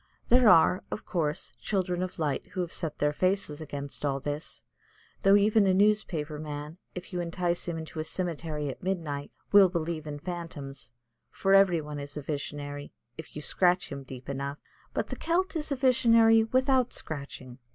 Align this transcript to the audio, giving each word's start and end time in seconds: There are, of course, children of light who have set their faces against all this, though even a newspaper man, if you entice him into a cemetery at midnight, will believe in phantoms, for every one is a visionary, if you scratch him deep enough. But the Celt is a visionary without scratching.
There 0.29 0.49
are, 0.49 0.83
of 0.89 1.05
course, 1.05 1.53
children 1.61 2.01
of 2.01 2.17
light 2.17 2.47
who 2.53 2.61
have 2.61 2.73
set 2.73 2.97
their 2.97 3.13
faces 3.13 3.61
against 3.61 4.03
all 4.03 4.19
this, 4.19 4.63
though 5.21 5.35
even 5.35 5.67
a 5.67 5.75
newspaper 5.75 6.39
man, 6.39 6.79
if 6.95 7.13
you 7.13 7.21
entice 7.21 7.67
him 7.67 7.77
into 7.77 7.99
a 7.99 8.03
cemetery 8.03 8.67
at 8.67 8.81
midnight, 8.81 9.31
will 9.51 9.69
believe 9.69 10.07
in 10.07 10.17
phantoms, 10.17 10.91
for 11.29 11.53
every 11.53 11.81
one 11.81 11.99
is 11.99 12.17
a 12.17 12.23
visionary, 12.23 12.91
if 13.15 13.35
you 13.35 13.43
scratch 13.43 13.89
him 13.91 14.01
deep 14.01 14.27
enough. 14.27 14.57
But 14.91 15.09
the 15.09 15.15
Celt 15.15 15.55
is 15.55 15.71
a 15.71 15.75
visionary 15.75 16.45
without 16.45 16.93
scratching. 16.93 17.59